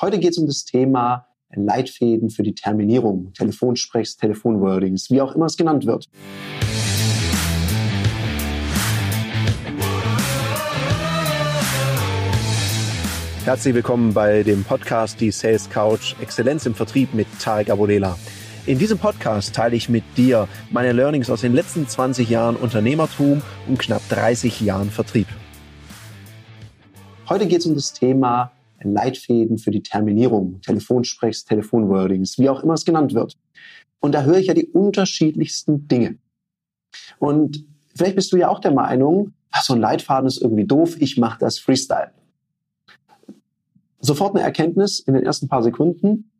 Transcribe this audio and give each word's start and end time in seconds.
Heute 0.00 0.18
geht 0.18 0.32
es 0.32 0.38
um 0.38 0.46
das 0.48 0.64
Thema 0.64 1.28
Leitfäden 1.54 2.28
für 2.28 2.42
die 2.42 2.56
Terminierung, 2.56 3.32
Telefonsprechs, 3.32 4.16
Telefonwordings, 4.16 5.08
wie 5.08 5.20
auch 5.20 5.36
immer 5.36 5.46
es 5.46 5.56
genannt 5.56 5.86
wird. 5.86 6.08
Herzlich 13.44 13.74
willkommen 13.74 14.12
bei 14.12 14.42
dem 14.42 14.64
Podcast 14.64 15.20
Die 15.20 15.30
Sales 15.30 15.70
Couch 15.70 16.16
Exzellenz 16.20 16.66
im 16.66 16.74
Vertrieb 16.74 17.14
mit 17.14 17.28
Tarek 17.38 17.70
Abodela. 17.70 18.18
In 18.66 18.80
diesem 18.80 18.98
Podcast 18.98 19.54
teile 19.54 19.76
ich 19.76 19.88
mit 19.88 20.02
dir 20.16 20.48
meine 20.72 20.90
Learnings 20.90 21.30
aus 21.30 21.42
den 21.42 21.54
letzten 21.54 21.86
20 21.86 22.28
Jahren 22.28 22.56
Unternehmertum 22.56 23.42
und 23.68 23.78
knapp 23.78 24.02
30 24.08 24.60
Jahren 24.60 24.90
Vertrieb. 24.90 25.28
Heute 27.28 27.46
geht 27.46 27.60
es 27.60 27.66
um 27.66 27.76
das 27.76 27.92
Thema 27.92 28.50
Leitfäden 28.92 29.58
für 29.58 29.70
die 29.70 29.82
Terminierung, 29.82 30.60
Telefonsprechs, 30.60 31.44
Telefonwordings, 31.44 32.38
wie 32.38 32.48
auch 32.48 32.62
immer 32.62 32.74
es 32.74 32.84
genannt 32.84 33.14
wird. 33.14 33.36
Und 34.00 34.12
da 34.12 34.22
höre 34.22 34.38
ich 34.38 34.48
ja 34.48 34.54
die 34.54 34.66
unterschiedlichsten 34.66 35.88
Dinge. 35.88 36.18
Und 37.18 37.64
vielleicht 37.94 38.16
bist 38.16 38.32
du 38.32 38.36
ja 38.36 38.48
auch 38.48 38.60
der 38.60 38.72
Meinung, 38.72 39.32
ach, 39.50 39.62
so 39.62 39.74
ein 39.74 39.80
Leitfaden 39.80 40.26
ist 40.26 40.42
irgendwie 40.42 40.66
doof, 40.66 40.96
ich 41.00 41.16
mache 41.16 41.38
das 41.38 41.58
Freestyle 41.58 42.12
sofort 44.04 44.34
eine 44.34 44.44
Erkenntnis 44.44 45.00
in 45.00 45.14
den 45.14 45.24
ersten 45.24 45.48
paar 45.48 45.62
Sekunden. 45.62 46.30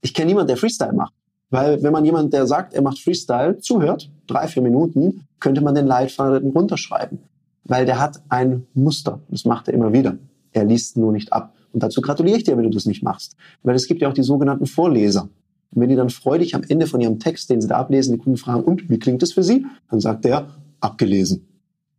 Ich 0.00 0.14
kenne 0.14 0.26
niemanden, 0.26 0.48
der 0.48 0.56
Freestyle 0.56 0.92
macht. 0.92 1.14
Weil 1.50 1.82
wenn 1.82 1.92
man 1.92 2.04
jemand, 2.04 2.32
der 2.32 2.46
sagt, 2.46 2.74
er 2.74 2.82
macht 2.82 2.98
Freestyle, 2.98 3.58
zuhört, 3.58 4.10
drei, 4.26 4.46
vier 4.46 4.62
Minuten, 4.62 5.26
könnte 5.40 5.62
man 5.62 5.74
den 5.74 5.86
Leitfaden 5.86 6.50
runterschreiben. 6.50 7.20
Weil 7.64 7.86
der 7.86 7.98
hat 7.98 8.22
ein 8.28 8.66
Muster. 8.74 9.20
Das 9.28 9.44
macht 9.44 9.68
er 9.68 9.74
immer 9.74 9.92
wieder. 9.92 10.18
Er 10.52 10.64
liest 10.64 10.96
nur 10.96 11.12
nicht 11.12 11.32
ab. 11.32 11.54
Und 11.78 11.84
dazu 11.84 12.00
gratuliere 12.00 12.38
ich 12.38 12.42
dir, 12.42 12.56
wenn 12.56 12.64
du 12.64 12.70
das 12.70 12.86
nicht 12.86 13.04
machst. 13.04 13.36
Weil 13.62 13.76
es 13.76 13.86
gibt 13.86 14.02
ja 14.02 14.08
auch 14.08 14.12
die 14.12 14.24
sogenannten 14.24 14.66
Vorleser. 14.66 15.28
Und 15.70 15.80
wenn 15.80 15.88
die 15.88 15.94
dann 15.94 16.10
freudig 16.10 16.56
am 16.56 16.64
Ende 16.68 16.88
von 16.88 17.00
ihrem 17.00 17.20
Text, 17.20 17.50
den 17.50 17.60
sie 17.60 17.68
da 17.68 17.76
ablesen, 17.76 18.14
die 18.14 18.18
Kunden 18.18 18.36
fragen, 18.36 18.64
und 18.64 18.90
wie 18.90 18.98
klingt 18.98 19.22
das 19.22 19.34
für 19.34 19.44
sie? 19.44 19.64
Dann 19.88 20.00
sagt 20.00 20.26
er, 20.26 20.56
abgelesen. 20.80 21.46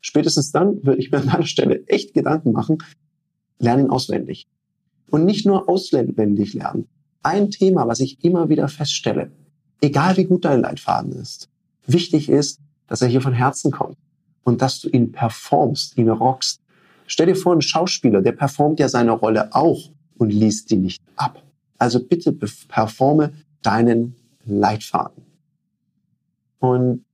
Spätestens 0.00 0.50
dann 0.50 0.82
würde 0.82 0.98
ich 0.98 1.10
mir 1.10 1.18
an 1.18 1.26
deiner 1.26 1.44
Stelle 1.44 1.86
echt 1.88 2.14
Gedanken 2.14 2.52
machen, 2.52 2.78
lernen 3.58 3.90
auswendig 3.90 4.46
und 5.10 5.26
nicht 5.26 5.44
nur 5.44 5.68
auswendig 5.68 6.54
lernen. 6.54 6.86
Ein 7.22 7.50
Thema, 7.50 7.86
was 7.86 8.00
ich 8.00 8.24
immer 8.24 8.48
wieder 8.48 8.68
feststelle, 8.68 9.30
egal 9.82 10.16
wie 10.16 10.24
gut 10.24 10.46
dein 10.46 10.62
Leitfaden 10.62 11.12
ist, 11.12 11.50
wichtig 11.86 12.30
ist, 12.30 12.60
dass 12.86 13.02
er 13.02 13.08
hier 13.08 13.20
von 13.20 13.34
Herzen 13.34 13.72
kommt 13.72 13.98
und 14.42 14.62
dass 14.62 14.80
du 14.80 14.88
ihn 14.88 15.12
performst, 15.12 15.98
ihn 15.98 16.08
rockst. 16.08 16.62
Stell 17.06 17.26
dir 17.26 17.36
vor, 17.36 17.54
ein 17.54 17.62
Schauspieler, 17.62 18.22
der 18.22 18.32
performt 18.32 18.80
ja 18.80 18.88
seine 18.88 19.12
Rolle 19.12 19.54
auch 19.54 19.90
und 20.18 20.30
liest 20.30 20.70
die 20.70 20.76
nicht 20.76 21.02
ab. 21.16 21.42
Also 21.78 22.02
bitte 22.02 22.32
performe 22.32 23.32
deinen 23.62 24.16
Leitfaden. 24.44 25.24
Und 26.58 27.04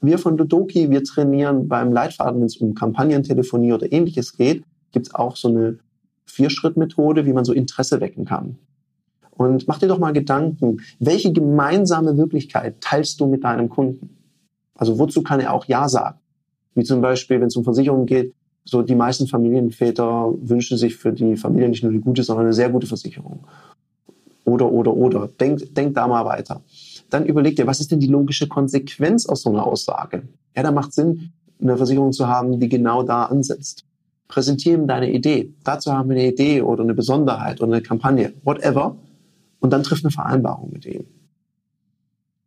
wir 0.00 0.18
von 0.18 0.36
Dodoki, 0.36 0.90
wir 0.90 1.04
trainieren 1.04 1.68
beim 1.68 1.92
Leitfaden, 1.92 2.40
wenn 2.40 2.46
es 2.46 2.56
um 2.56 2.74
Kampagnentelefonie 2.74 3.72
oder 3.72 3.92
ähnliches 3.92 4.36
geht, 4.36 4.64
gibt 4.92 5.08
es 5.08 5.14
auch 5.14 5.36
so 5.36 5.48
eine 5.48 5.78
Vier-Schritt-Methode, 6.24 7.26
wie 7.26 7.32
man 7.32 7.44
so 7.44 7.52
Interesse 7.52 8.00
wecken 8.00 8.24
kann. 8.24 8.58
Und 9.30 9.66
mach 9.68 9.78
dir 9.78 9.88
doch 9.88 9.98
mal 9.98 10.12
Gedanken, 10.12 10.80
welche 10.98 11.32
gemeinsame 11.32 12.16
Wirklichkeit 12.16 12.80
teilst 12.80 13.20
du 13.20 13.26
mit 13.26 13.44
deinem 13.44 13.68
Kunden? 13.68 14.16
Also 14.74 14.98
wozu 14.98 15.22
kann 15.22 15.40
er 15.40 15.52
auch 15.52 15.66
Ja 15.66 15.88
sagen? 15.88 16.18
Wie 16.74 16.84
zum 16.84 17.00
Beispiel, 17.00 17.40
wenn 17.40 17.48
es 17.48 17.56
um 17.56 17.64
Versicherungen 17.64 18.06
geht, 18.06 18.34
so 18.70 18.82
die 18.82 18.94
meisten 18.94 19.26
Familienväter 19.26 20.32
wünschen 20.42 20.78
sich 20.78 20.94
für 20.94 21.12
die 21.12 21.36
Familie 21.36 21.68
nicht 21.68 21.82
nur 21.82 21.90
eine 21.90 22.00
gute, 22.00 22.22
sondern 22.22 22.46
eine 22.46 22.52
sehr 22.52 22.70
gute 22.70 22.86
Versicherung. 22.86 23.44
Oder, 24.44 24.70
oder, 24.70 24.94
oder. 24.96 25.26
Denk, 25.26 25.74
denk 25.74 25.96
da 25.96 26.06
mal 26.06 26.24
weiter. 26.24 26.62
Dann 27.10 27.26
überleg 27.26 27.56
dir, 27.56 27.66
was 27.66 27.80
ist 27.80 27.90
denn 27.90 27.98
die 27.98 28.06
logische 28.06 28.46
Konsequenz 28.46 29.26
aus 29.26 29.42
so 29.42 29.50
einer 29.50 29.66
Aussage? 29.66 30.22
Ja, 30.54 30.62
da 30.62 30.70
macht 30.70 30.92
Sinn, 30.92 31.32
eine 31.60 31.76
Versicherung 31.76 32.12
zu 32.12 32.28
haben, 32.28 32.60
die 32.60 32.68
genau 32.68 33.02
da 33.02 33.24
ansetzt. 33.24 33.84
Präsentiere 34.28 34.78
ihm 34.78 34.86
deine 34.86 35.10
Idee. 35.10 35.52
Dazu 35.64 35.92
haben 35.92 36.08
wir 36.08 36.16
eine 36.16 36.28
Idee 36.28 36.62
oder 36.62 36.84
eine 36.84 36.94
Besonderheit 36.94 37.60
oder 37.60 37.72
eine 37.72 37.82
Kampagne, 37.82 38.34
whatever. 38.44 38.96
Und 39.58 39.72
dann 39.72 39.82
triff 39.82 40.04
eine 40.04 40.12
Vereinbarung 40.12 40.70
mit 40.72 40.86
ihm. 40.86 41.06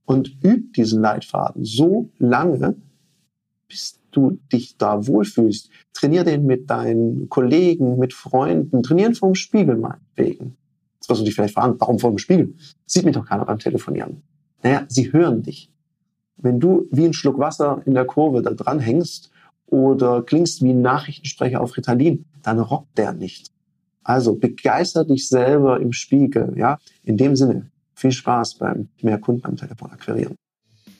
Und 0.05 0.37
üb 0.41 0.73
diesen 0.73 1.01
Leitfaden 1.01 1.65
so 1.65 2.09
lange, 2.17 2.75
bis 3.67 3.99
du 4.15 4.39
dich 4.51 4.77
da 4.77 5.07
wohlfühlst. 5.07 5.69
Trainier 5.93 6.23
den 6.23 6.45
mit 6.45 6.69
deinen 6.69 7.29
Kollegen, 7.29 7.97
mit 7.97 8.13
Freunden. 8.13 8.83
Trainieren 8.83 9.15
vorm 9.15 9.35
Spiegel 9.35 9.77
meinetwegen. 9.77 10.57
Jetzt 10.95 11.09
wirst 11.09 11.21
du 11.21 11.25
dich 11.25 11.35
vielleicht 11.35 11.55
fragen, 11.55 11.75
warum 11.79 11.99
vor 11.99 12.11
dem 12.11 12.17
Spiegel? 12.17 12.55
Sieht 12.85 13.03
mich 13.05 13.15
doch 13.15 13.25
keiner 13.25 13.45
beim 13.45 13.59
Telefonieren. 13.59 14.23
Naja, 14.61 14.85
sie 14.87 15.11
hören 15.11 15.43
dich. 15.43 15.69
Wenn 16.37 16.59
du 16.59 16.87
wie 16.91 17.05
ein 17.05 17.13
Schluck 17.13 17.39
Wasser 17.39 17.81
in 17.85 17.93
der 17.93 18.05
Kurve 18.05 18.41
da 18.41 18.51
dran 18.51 18.79
hängst 18.79 19.31
oder 19.65 20.21
klingst 20.23 20.61
wie 20.61 20.71
ein 20.71 20.81
Nachrichtensprecher 20.81 21.61
auf 21.61 21.75
Ritalin, 21.75 22.25
dann 22.41 22.59
rockt 22.59 22.97
der 22.97 23.13
nicht. 23.13 23.51
Also 24.03 24.35
begeister 24.35 25.05
dich 25.05 25.27
selber 25.27 25.79
im 25.79 25.93
Spiegel, 25.93 26.53
ja. 26.57 26.79
In 27.03 27.17
dem 27.17 27.35
Sinne, 27.35 27.71
viel 27.95 28.11
Spaß 28.11 28.55
beim 28.55 28.89
mehr 29.01 29.17
Kunden 29.17 29.45
am 29.45 29.55
Telefon 29.55 29.91
akquirieren. 29.91 30.35